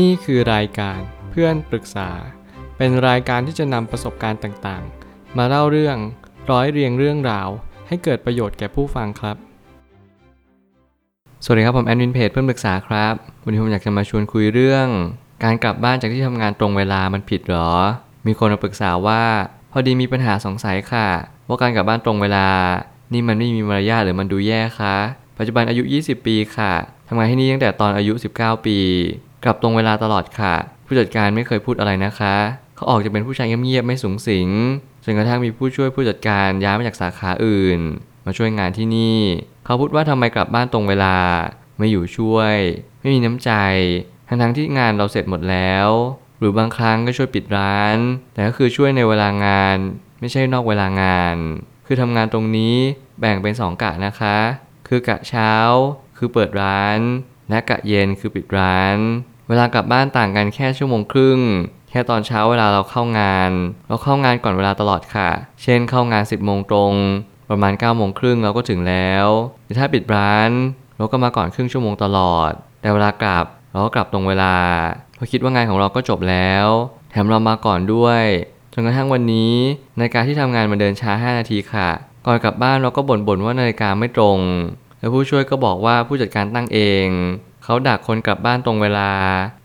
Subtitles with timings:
[0.00, 2.10] นี่คือรายการเพื่อนปรึกษา
[2.76, 5.96] เป็นรายการที่จะนำประสบการณ์ต่างๆ มาเล่าเรื่อง
[6.50, 7.48] ร้อยเรียงเรื่องราว
[7.88, 9.36] ให้เกิดประโยชน์แก่ผู้ฟังครับ
[11.44, 14.86] สวัสดีครับ ผมแอดมินเพจเพื่อนปรึกษาครับ วันนี้ผมอยากจะมาชวนคุยเรื่อง
[15.44, 17.72] การกลับบ้านจากที่ทำงานตรงเวลามันผิดหรอ
[18.26, 19.22] มีคนมาปรึกษาว่า
[19.72, 21.08] พอดีมีปัญหาสงสัยค่ะ
[21.48, 22.48] ว่าการกลับบ้านตรงเวลา
[23.12, 24.96] นี่มันไม่มีมารยาทหรือมันดูแย่คะ
[25.38, 26.72] ปัจจุบันอายุ 20 ปีค่ะ
[27.08, 28.78] ทำงานที่นี่ตั้งแต่ตอนอายุ 19 ปี
[29.44, 30.54] กลับตรงเวลาตลอดค่ะ
[30.86, 32.36] ผู้จัดการไม่เคยพูดอะไรนะคะ
[32.76, 34.48] เขาออกจะเป็นผู้ชายเงียบๆไม่สูงสิง
[35.04, 37.80] จนกระทั่งมีผู้ช่วยผู้จัดการย้ายมาจากสาขาอื่น
[38.26, 39.20] มาช่วยงานที่นี่
[39.64, 41.16] เขาพูดว่าทำไมกลับบ้านตรงเวลา
[41.78, 42.56] ไม่อยู่ช่วย
[43.00, 43.50] ไม่มีน้ำใจ
[44.42, 45.88] ทั้งที่งานเราเสร็จหมดแล้ว
[46.38, 47.96] หรือบางครั้งก็ช่วยปิดร้าน
[48.32, 49.76] แต่ก็คือช่วยในเวลางาน
[50.20, 51.36] ไม่ใช่นอกเวลางาน
[51.86, 52.76] คือทำงานตรงนี้
[53.20, 54.38] แบ่งเป็นสองกะนะคะ
[54.88, 55.52] คือกะเช้า
[56.16, 56.98] คือเปิดร้าน
[57.50, 58.96] และกะเย็นคือปิดร้าน
[59.52, 61.40] วลากลับบ้านต่างกันแค่ชั่วโมงครึ่ง
[61.90, 63.50] แค่ตอนเช้าเวลาเราเข้างาน
[63.88, 65.30] เราเข้างานก่อนเวลาตลอดค่ะ
[65.62, 66.94] เช่นเข้างาน 10โมงตรง
[67.50, 69.26] ประมาณ9โมงครึ่งเราก็ถึงแล้ว
[69.64, 70.50] แต่ถ้าปิดร้าน
[70.96, 74.54] เราก็มาก่อนครึ่งชั่วโมงตลอด แต่เวลากลับเราก็กลับตรงเวลา
[75.14, 76.66] เพราะคิดว่างานของเราก็จบแล้ว
[77.10, 78.24] แถมเรามาก่อนด้วย
[78.72, 79.54] จนกระทั่งวันนี้
[79.98, 81.88] นาฬิกาที่ทำงานมาเดินช้า 5 นาทีค่ะ
[82.26, 84.38] ก่อนกลับบ้านเราก็บ่นๆว่านาฬิกาไม่ตรง
[84.98, 87.06] แล้วผู้ช่วยก็บอกว่าผู้จัดการตั้งเอง
[87.64, 89.10] เขาดักคนกลับบ้านตรงเวลา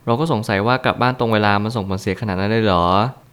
[0.06, 2.86] เราก็สงสัยว่ากลับบ้านตรงเวลามันส่งผลเสียขนาดนั้นเลยเหรอ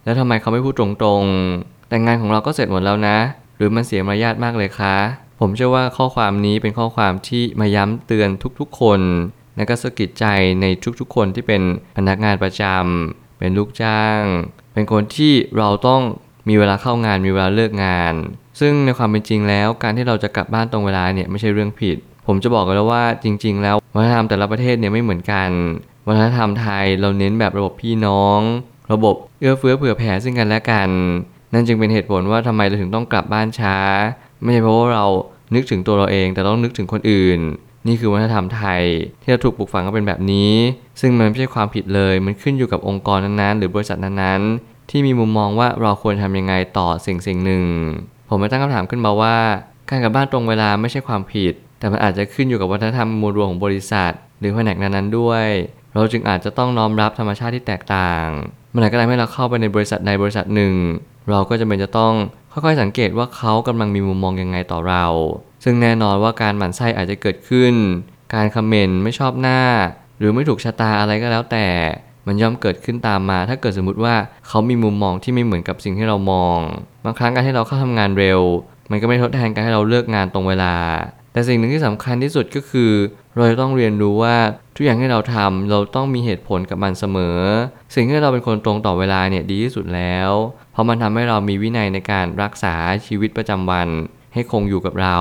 [0.03, 3.17] แล้วทำไมเขาไม่พูดตรงๆ แต่งานของเราก็เสร็จหมดแล้วนะ
[3.57, 4.95] หรือมันเสียมารยาทมากเลยคะ
[5.39, 9.01] ผมเชื่อว่าข้อความนี้เป็นข้อความที่มาย้ำเตือนทุกๆ คน
[9.57, 10.25] และก็สะกิดใจ
[10.61, 10.65] ใน
[10.99, 11.61] ทุกๆ คนที่เป็น
[11.97, 14.21] พนักงานประจำเป็นลูกจ้าง
[14.73, 16.01] เป็นคนที่เราต้อง
[16.49, 18.13] มีเวลาเข้างานมีเวลาเลิกงาน
[18.59, 21.97] ซึ่งในความเป็นจริงแล้ว การที่เราจะกลับบ้านตรงเวลาเนี่ยไม่ใช่เรื่องผิด
[22.27, 25.49] ผมจะบอกกันแล้วว่าจริง ๆ แล้ววัฒนธรรมแต่ละประเทศเนี่ยไม่เหมือนกัน
[26.07, 28.39] วัฒนธรรมไทยเราเน้นแบบระบบพี่น้อง
[28.93, 30.89] ระบบเอื้อเฟื้อเผื่อแผ่ซึ่งกันและกัน
[31.53, 33.77] นั่นจึงเป็นเหตุผลว่าทำไมเราถึงต้องกลับบ้านช้า
[34.41, 35.05] ไม่ใช่เพราะว่าเรา
[35.55, 37.39] นึกถึงตัวเราเอง แต่ต้องนึกถึงคนอื่น
[37.87, 38.83] นี่คือวัฒนธรรมไทย
[39.21, 40.53] ที่เราถูกปลูกฝังก็เป็นแบบนี้
[41.01, 47.63] ซึ่งมันไม่ใช่ความผิดเลย มันขึ้นอยู่กับองค์กรนั้นๆ หรือบริษัทนั้นๆ ที่มีมุมมองว่าเราควรทำยังไงต่อสิ่งสิ่งหนึ่ง
[48.29, 49.35] ผมไม่ตั้งคำถามขึ้นมาว่า
[49.89, 55.45] การกลับบ้านตรงเวลาไม่ใช่ความผิด แต่มันอาจจะขึ้นอยู่กับวัฒนธรรมมวลรวมของบริษัท หรือแผนกนั้นๆด้วย
[55.93, 58.25] เราจึงอาจจะต้องน้อมรับธรรมชาติที่แตกต่าง
[58.75, 60.75] มื่อไหร่ก็ตามให้เราเข้าไปในบริษัทใดบริษัทหนึ่ง
[61.29, 62.13] เราก็จะเป็นจะต้อง
[62.51, 65.05] ค่อยๆสังเกตว่าเขากำลังมีมุมมองยังไงต่อเรา
[65.63, 67.73] ซึ่งแน่นอนว่าการหมั่นไส้อาจจะเกิดขึ้น
[68.33, 69.61] การคอมเมนต์ไม่ชอบหน้า
[70.17, 71.67] หรือไม่ถูกชะตาอะไรก็แล้วแต่
[72.27, 74.15] มันย่อมเกิดขึ้นตามมา ถ้าเกิดสมมติว่า
[74.47, 76.57] เขามีมุมมองที่ไม่เหมือนกับสิ่งที่เรามอง
[77.05, 78.41] บางครั้งการที่เราเข้าทำงานเร็ว
[78.91, 80.73] มันก็ไม่ทดแทนการให้เราเลิกงานตรงเวลา
[81.35, 82.91] แต่สิ่งหนึ่งที่สำคัญที่สุดก็คือ
[83.35, 84.37] เราจะต้องเรียนรู้ว่า
[84.75, 87.39] ทุกอย่างที่เราทำเราต้องมีเหตุผลกับมันเสมอ
[87.95, 90.29] สิ่งที่เราเป็นคนตรงต่อเวลาเนี่ยดีที่สุดแล้ว
[90.71, 92.75] เพราะมันทำให้เรามีวินัยในการรักษา
[93.07, 93.87] ชีวิตประจำวัน
[94.33, 95.17] ให้คงอยู่กับเรา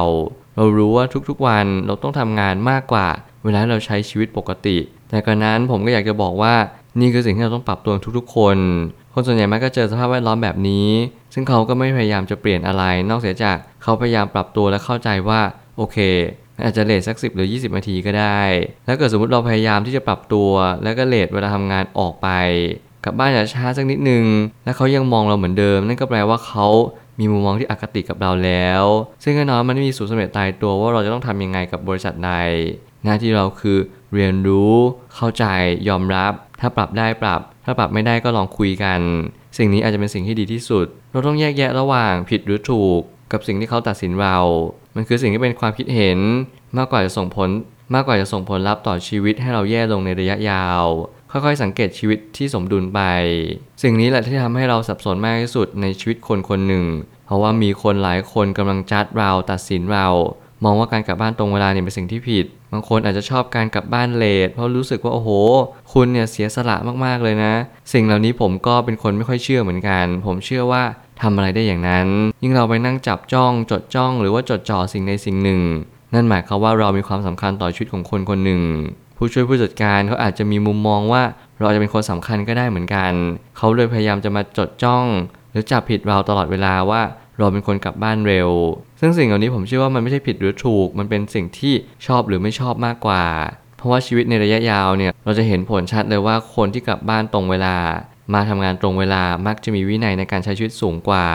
[0.57, 3.09] เรารู้ว่าทุกๆวันเราต้องทำงานมากกว่า
[3.45, 4.79] เวลาเราใช้ชีวิตปกติ
[5.11, 6.55] แต่กระนั้นผมก็อยากจะบอกว่า
[7.01, 8.59] นี่คือสิ่งที่เราต้องปรับตัวทุกๆ คน
[9.15, 10.89] คนส่วนใหญ่มักก็เจอสภาพแวดล้อมแบบนี้
[11.35, 15.41] ซึ่งเขาก็ไม่พยายามจะเปลี่ยนอะไร นอกเสียจากเขาพยายามปรับตัวและเข้าใจว่า
[15.77, 15.97] โอเค
[16.65, 18.41] อาจจะเลทสัก 10 หรือ 20นาทีก็ได้
[18.87, 20.51] แล้วเกิดสมมติเราพยายามที่จะปรับตัว
[20.83, 22.29] แล้วก็เลทเวลาทำงานออกไป
[23.05, 24.25] กลับบ้านจะช้าสักนิดนึง
[24.65, 26.67] แล้วเขายังมองเราเหมือนเดิม นั่นก็แปลว่าเขา
[27.19, 28.85] มีมุมมองที่อคติกับเราแล้ว
[29.23, 32.33] ซึ่งแน่นอนมันไม่มีสูตรสำเร็จตายตัวว่าเราจะต้องทำยังไงกับบริษัทใด
[33.05, 33.79] หน้าที่เราคือ
[34.15, 34.75] เรียนรู้
[35.15, 35.45] เข้าใจ
[35.89, 39.01] ยอมรับ ถ้าปรับได้ปรับ ถ้าปรับไม่ได้ก็ลองคุยกัน
[39.59, 43.01] สิ่งนี้อาจจะเป็นสิ่งที่ดีที่สุด เราต้องแยกแยะระหว่างผิดหรือถูก
[43.33, 44.39] กับสิ่งที่เขาตัดสินเรา
[44.95, 46.19] มันคือสิ่งที่เป็นความคิดเห็น
[46.77, 47.49] มากกว่าจะส่งผล
[47.95, 50.85] มากกว่าจะส่งผลลัพธ์ต่อชีวิตให้เราแย่ลงในระยะยาว
[51.31, 53.01] ค่อยๆ สังเกตชีวิตที่สมดุลไป
[53.83, 56.85] สิ่งนี้แหละที่ทำให้เราสับสนมากที่สุดในชีวิตคนคนหนึ่ง
[57.27, 60.09] เพราะว่ามีคนหลายคนกำลังจัดเราตัดสินเรา
[60.65, 65.31] มองว่าการกลับบ้านตรงเวลาเนี่ยเป็นสิ่งที่ผิด บางคนอาจจะชอบการกลับบ้านเลทเพราะรู้สึกว่าโอ้โห
[65.93, 67.55] คุณเนี่ยเสียสละมากๆเลยนะ
[67.93, 70.83] สิ่งเหล่านี้ผมก็เป็นคนไม่ค่อยเชื่อเหมือนกัน ผมเชื่อว่า
[71.23, 72.09] ทำอะไรได้อย่างนั้น
[72.43, 75.61] ยิ่งเราไปนั่งจับจ้อง จดจ้อง หรือว่าจดจ่อสิ่งใดสิ่งหนึ่ง
[76.15, 78.63] นั่นหมายความว่าเรามีความสำคัญต่อชีวิตของคนคนหนึ่ง
[79.17, 81.23] ผู้ช่วยผู้จัดการเขาอาจจะมีมุมมองว่า
[81.59, 83.13] เราอาจจะเป็นคนสำคัญก็ได้เหมือนกัน
[83.57, 85.05] เขาเลยพยายามจะมาจดจ้อง
[85.51, 87.01] หรือจับผิดเราตลอดเวลาว่า
[87.39, 88.51] เราเป็นคนกลับบ้านเร็ว
[89.01, 91.75] ซึ่งสิ่งเหล่านี้ผมเชื่อว่ามันไม่ใช่ผิดหรือถูก มันเป็นสิ่งที่
[92.07, 93.25] ชอบหรือไม่ชอบมากกว่า
[93.77, 97.77] เพราะว่าชีวิตในระยะยาวเนี่ย เราจะเห็นผลชัดเลยว่าคนที่กลับบ้านตรงเวลา
[98.33, 101.27] มาทำงานตรงเวลามักจะมีวินัยในการใช้ชีวิตสูงกว่า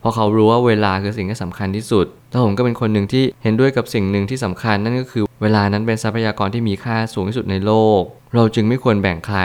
[0.00, 8.00] เพราะเขารู้ว่าเวลาคือสิ่งที่สำคัญที่สุดแล้วผมก็เป็นคนหนึ่งที่เห็นด้วยกับสิ่งหนึ่งที่สำคัญนั่นก็คือ เวลานั้นเป็นทรัพยากรที่มีค่าสูงที่สุดในโลก
[8.34, 9.40] เราจึงไม่ควรแบ่งใคร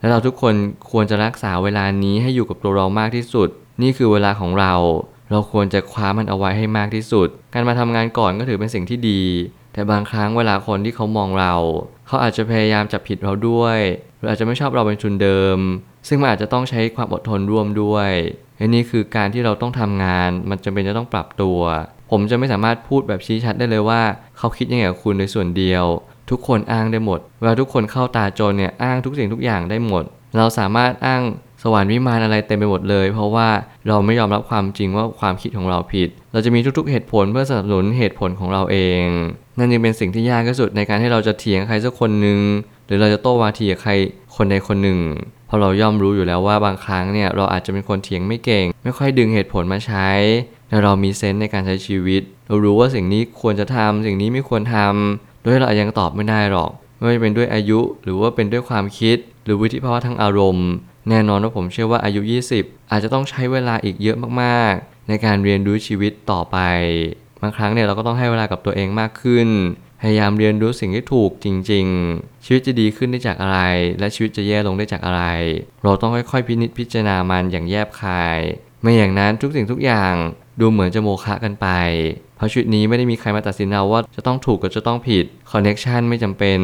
[0.00, 0.54] และเราทุกคน
[0.90, 3.48] ควรจะรักษาเวลานี้ให้อยู่กับตัวเรามากที่สุด
[3.82, 4.74] นี่คือเวลาของเรา
[5.30, 9.22] เราควรจะคว้ามันเอาไว้ให้มากที่สุด การมาทำงานก่อนก็ถือเป็นสิ่งที่ดี
[9.72, 11.54] แต่บางครั้งเวลาคนที่เขามองเรา
[12.06, 13.78] เขาอาจจะพยายามจับผิดเราด้วย
[14.16, 15.58] หรืออาจจะไม่ชอบเราเป็นทุนเดิม
[16.08, 18.10] ซึ่งมันอาจจะต้องใช้ความอดทนร่วมด้วย
[18.56, 21.60] และนี่คือการที่เราต้องทำงาน มันจำเป็นจะต้องปรับตัว
[22.10, 24.02] ผมจะไม่สามารถพูดแบบชี้ชัดได้เลยว่า
[24.38, 25.84] เขาคิดยังไงกับคุณในส่วนเดียว
[26.30, 30.04] ทุกคนอ้างได้หมด เวลาทุกคนเข้าตาโจรเนี่ยอ้างทุกสิ่งทุกอย่างได้หมด
[30.36, 31.22] เราสามารถอ้าง
[31.62, 33.48] สวรรค์วิมานอะไรเต็มไปหมดเลย เพราะว่า
[33.88, 39.04] เราไม่ยอมรับความจริงว่าความคิดของเราผิด เราจะมีทุกๆเหตุผลเพื่อสนับสนุนเหตุผลของเราเอง
[39.58, 42.38] นั่นจึงเป็นสิ่งที่ยากที่สุดในการที่เราจะเถียงใครสักคนหนึ่ง
[42.86, 43.92] หรือเราจะโต้วาทีกับใคร
[44.36, 44.98] คนใดคนหนึ่ง
[45.52, 50.10] ราะเราย่อมรู้อยู่แล้วว่าบางครั้งเนี่ยเราอาจจะเป็นคนเถียงไม่เก่ง ไม่ค่อยดึงเหตุผลมาใช้
[50.68, 60.68] แต่เรามีเซนส์ในการใช้ชีวิต เรารู้ว่าสิ่งนี้ควรจะทำสิ่งนี้ไม่ควรทำโดยเราอาจยังตอบไม่ได้หรอก ไม่ว่าจะเป็นด้วยอายุหรือว่าเป็นด้วยความคิด หรือวิธีภาวะทางอารมณ์
[61.08, 62.20] แน่นอนว่าผมเชื่อว่าอายุ
[62.56, 66.58] 20 อาจจะต้องใช้เวลาอีกเยอะมากๆ ในการเรียนรู้ชีวิตต่อไป
[67.42, 69.48] บางครั้งเนี่ยเราก็ต้องให้เวลากับตัวเองมากขึ้น
[70.04, 73.60] พยายามเรียนรู้สิ่งที่ถูกจริง ๆ ชีวิตจะดีขึ้นได้จากอะไร
[73.98, 75.22] และชีวิตจะแย่ลงได้จากอะไร
[75.84, 78.38] เราต้องค่อยๆพินิจพิจารณามันอย่างแยบคาย
[78.82, 80.14] ไม่อย่างนั้นทุกสิ่งทุกอย่าง
[80.60, 81.68] ดูเหมือนจะโมฆะกันไป
[82.36, 86.60] เพราะชีวิตนี้ไม่ได้มีใครมาตัดสินเราว่าจะต้องถูกกับจะต้องผิด connection ไม่จำเป็น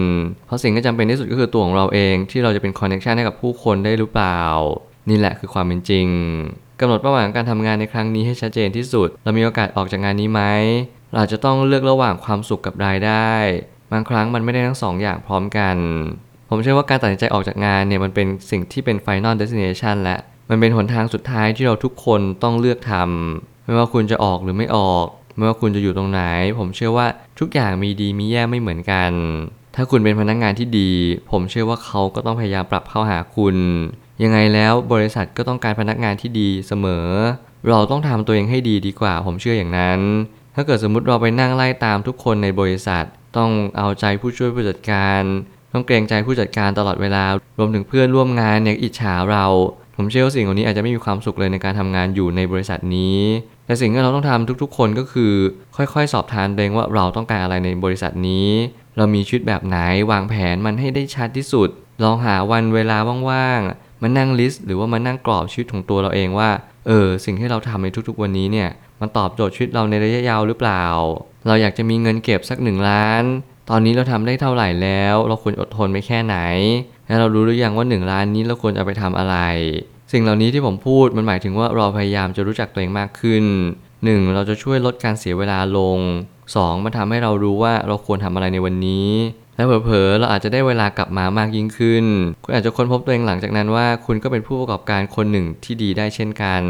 [0.46, 4.40] เพราะสิ่งที่จำเป็นที่สุดก็คือตัวของเราเองที่เราจะเป็น connection ให้กับผู้คนได้หรือเปล่า
[5.08, 6.06] นี่แหละคือความเป็นจริง
[6.80, 10.42] กำหนดเป้าหมายการทำงานในครั้งนี้ให้ชัดเจนที่สุด เรามีโอกาสออกจากงานนี้ไหม
[11.14, 13.30] เราจะต้องเลือกระหว่างความสุขกับรายได้
[13.92, 15.76] บางครั้งมันไม่ได้ทั้งสองอย่างพร้อมกัน
[16.48, 20.16] ผมเชื่อว่าการตัดสินใจออกจากงานเนี่ยมันเป็นสิ่งที่เป็น Final Destination และ
[20.50, 26.22] มันเป็นหนทางสุดท้ายที่เราทุกคนต้องเลือกทำไม่ว่าคุณจะออกหรือไม่ออก ไม่ว่าคุณจะอยู่ตรงไหน
[26.58, 27.06] ผมเชื่อว่า
[27.40, 29.12] ทุกอย่างมีดีมีแย่ไม่เหมือนกัน
[29.76, 30.90] ถ้าคุณเป็นพนักงานที่ดี
[31.30, 33.56] ผมเชื่อว่าเขาก็ต้องพยายามปรับเข้าหาคุณ
[34.22, 37.06] ยังไงแล้วบริษัทก็ต้องการพนักงานที่ดีเสมอ
[37.68, 40.00] เราต้องทำตัวเองให้ดีดีกว่า ผมเชื่ออย่างนั้น
[40.54, 43.04] ถ้าเกิดสมมุติเราไปนั่งไล่ตามทุกคนในบริษัท
[43.36, 45.22] ต้องเอาใจผู้ช่วยผู้จัดการ
[45.72, 47.24] ต้องเกรงใจผู้จัดการตลอดเวลา
[47.58, 49.46] รวมถึงเพื่อนร่วมงานเนี่ยอิจฉาเรา
[49.96, 53.20] ผมเชื่อว่าสิ่งเหล่านี้อาจจะไม่มีความสุขเลยในการทำงานอยู่ในบริษัทนี้
[53.66, 55.32] แต่สิ่งที่เราต้องทำทุกๆ คนก็คือ
[55.76, 58.48] ค่อยๆ สอบทานเองว่าเราต้องการอะไรในบริษัทนี้
[58.96, 59.78] เรามีชีวิตแบบไหน
[60.10, 61.68] วางแผนมันให้ได้ชัดที่สุด
[62.02, 62.98] ลองหาวันเวลา
[63.30, 66.50] ว่างๆ มานั่งลิสต์หรือว่ามานั่งกรอบชีวิตของตัวเราเองว่า
[66.86, 68.68] เออ สิ่งที่เราทำในทุกๆวันนี้เนี่ย
[69.00, 70.84] มันตอบโจทย์ชีวิตเราในระยะยาวหรือเปล่า
[71.46, 73.22] เราอยากจะมีเงินเก็บสักหนึ่งล้าน
[73.70, 76.36] ตอนนี้เราทำได้เท่าไหร่แล้ว เราควรอดทนไปแค่ไหน
[77.06, 79.36] และเรารู้หรือยังว่าหนึ่งล้านนี้เราควรจะไปทำอะไร
[80.12, 83.44] สิ่งเหล่านี้ที่ผมพูดมันหมายถึงว่าเราพยายามจะรู้จักตัวเองมากขึ้น
[83.92, 84.34] 1.
[84.34, 85.98] เราจะช่วยลดการเสียเวลาลง
[86.42, 86.84] 2.
[86.84, 89.08] มันทำให้เรารู้ว่าเราควรทำอะไรในวันนี้
[89.58, 92.04] และเผลอๆเราอาจจะได้เวลากลับมามากยิ่งขึ้น
[92.44, 96.62] คุณอาจจะค้นพบตัวเองหลังจากนั้นว่า คุณก็เป็นผู้ประกอบการคนหนึ่งที่ดีได้เช่นกัน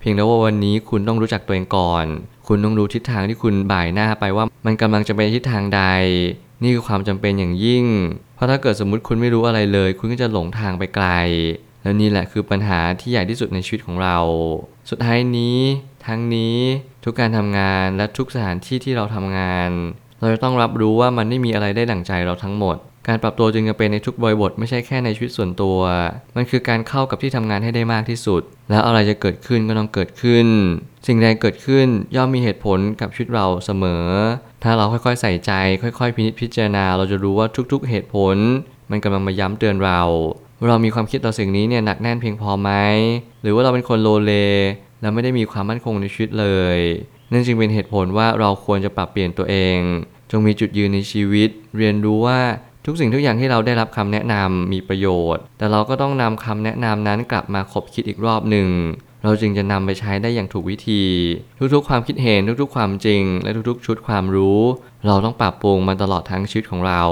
[0.00, 2.06] เพียงแต่ว่าวันนี้คุณต้องรู้จักตัวเองก่อน
[2.48, 5.82] คุณต้องรู้ทิศทางที่คุณบ่ายหน้าไปว่ามันกำลังจะไปทิศทางใด
[6.62, 7.84] นี่คือความจำเป็นอย่างยิ่ง
[8.34, 11.06] เพราะถ้าเกิดสมมุติคุณไม่รู้อะไรเลย คุณก็จะหลงทางไปไกล
[11.82, 14.18] แล้วนี่แหละคือปัญหาที่ใหญ่ที่สุดในชีวิตของเรา
[14.90, 15.58] สุดท้ายนี้
[16.06, 16.58] ทั้งนี้
[17.04, 19.70] ทุกการทำงานและทุกสถานที่ที่เราทำงาน
[20.24, 22.76] เราจะต้องรับรู้ว่ามันไม่มีอะไรได้ดั่งใจเราทั้งหมด
[23.08, 25.78] การปรับตัวจึงจะเป็นในทุกบริบทไม่ใช่แค่ในชีวิตส่วนตัว
[26.36, 30.46] มันคือการเข้ากับที่ทำงานให้ได้มากที่สุด แล้วอะไรจะเกิดขึ้นก็ต้องเกิดขึ้น
[31.06, 34.04] สิ่งใดเกิดขึ้นย่อมมีเหตุผลกับชีวิตเราเสมอ
[34.62, 38.36] ถ้าเราค่อยๆใส่ใจ ค่อยๆ พินิจพิจารณา เราจะรู้ว่าทุกๆ เหตุผล
[38.90, 40.02] มันกำลังมาย้ำเตือนเรา
[40.68, 42.70] เรามีความคิดต่อสิ่งนี้เนี่ยหนักแน่นเพียงพอไหม
[43.42, 44.32] หรือว่าเราเป็นคนโลเล
[45.00, 46.46] และไม่ได้มีความมั่นคงในชีวิตเล
[46.76, 46.78] ย
[47.32, 49.78] นั่นจึงเป็นเหตุผลว่าเราควรจะปรับเปลี่ยนตัวเอง
[50.40, 51.48] งมีจุดยืนในชีวิต
[51.78, 52.40] เรียนรู้ว่า
[52.86, 58.68] ทุกสิ่งทุกอย่างที่เราได้รับคำแนะนำมีประโยชน์ แต่เราก็ต้องนำคำแนะนำนั้นกลับมาคบคิดอีกรอบหนึ่ง
[59.24, 61.02] เราจึงจะนำไปใช้ได้อย่างถูกวิธี
[61.74, 64.60] ทุกๆ ความคิดเห็นทุกๆ ความจริง และทุกๆ ชุดความรู้
[65.06, 67.02] เราต้องปรับปรุงมันตลอดทั้งชีวิตของเรา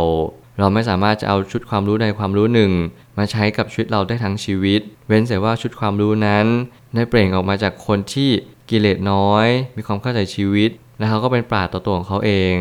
[0.59, 2.73] เราไม่สามารถจะเอาชุดความรู้ใดความรู้หนึ่ง
[3.19, 6.47] มาใช้กับชีวิตเราได้ทั้งชีวิต เว้นแต่ว่าชุดความรู้นั้น
[6.95, 8.31] ได้เปล่งออกมาจากคนที่
[8.71, 12.57] กิเลสน้อย มีความเข้าใจชีวิต และเขาก็เป็นปราดต่อตัวของเขาเอง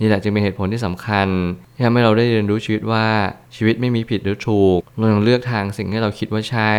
[0.00, 1.28] นี่แหละจึงเป็นเหตุผลที่สำคัญ
[1.74, 3.06] ที่ทำให้เราได้เรียนรู้ชีวิตว่า
[3.56, 6.72] ชีวิตไม่มีผิดหรือถูกเราต้องเลือกทางสิ่งที่เราคิดว่าใช่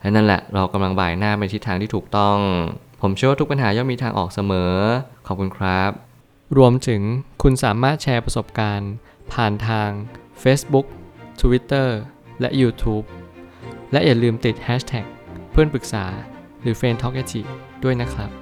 [0.00, 2.38] และนั่นแหละเรากำลังบ่ายหน้าไปทิศทางที่ถูกต้อง
[3.02, 4.74] ผมเชื่อว่าทุกปัญหาย่อมมีทางออกเสมอ
[5.26, 5.90] ขอบคุณครับ
[6.58, 7.02] รวมถึง
[7.42, 8.92] คุณสามารถแชร์ประสบการณ์
[9.32, 9.90] ผ่านทาง
[10.42, 10.86] Facebook
[11.40, 11.88] Twitter
[12.40, 13.04] และ YouTube
[13.92, 15.06] และอย่าลืมติด Hashtag
[15.50, 16.04] เพื่อนปรึกษา
[16.62, 17.16] หรือ f r ร e n d t a l k
[17.84, 18.39] ด้วยนะครับ